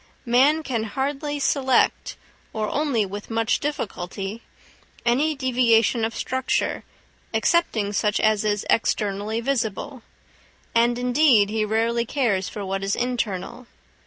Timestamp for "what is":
12.65-12.95